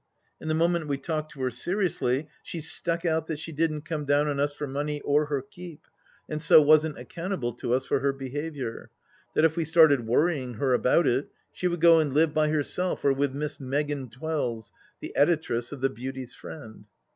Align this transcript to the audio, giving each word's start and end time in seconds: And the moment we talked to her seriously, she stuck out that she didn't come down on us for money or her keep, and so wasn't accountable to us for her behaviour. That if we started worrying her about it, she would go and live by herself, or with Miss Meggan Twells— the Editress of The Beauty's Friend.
And 0.41 0.49
the 0.49 0.55
moment 0.55 0.87
we 0.87 0.97
talked 0.97 1.29
to 1.33 1.41
her 1.41 1.51
seriously, 1.51 2.27
she 2.41 2.59
stuck 2.59 3.05
out 3.05 3.27
that 3.27 3.37
she 3.37 3.51
didn't 3.51 3.81
come 3.85 4.03
down 4.03 4.27
on 4.27 4.39
us 4.39 4.51
for 4.51 4.65
money 4.65 4.99
or 5.01 5.25
her 5.27 5.43
keep, 5.43 5.85
and 6.27 6.41
so 6.41 6.59
wasn't 6.59 6.97
accountable 6.97 7.53
to 7.53 7.75
us 7.75 7.85
for 7.85 7.99
her 7.99 8.11
behaviour. 8.11 8.89
That 9.35 9.45
if 9.45 9.55
we 9.55 9.63
started 9.63 10.07
worrying 10.07 10.55
her 10.55 10.73
about 10.73 11.05
it, 11.05 11.29
she 11.53 11.67
would 11.67 11.81
go 11.81 11.99
and 11.99 12.13
live 12.15 12.33
by 12.33 12.47
herself, 12.49 13.05
or 13.05 13.13
with 13.13 13.35
Miss 13.35 13.59
Meggan 13.59 14.09
Twells— 14.09 14.73
the 15.01 15.13
Editress 15.15 15.71
of 15.71 15.81
The 15.81 15.89
Beauty's 15.91 16.33
Friend. 16.33 16.85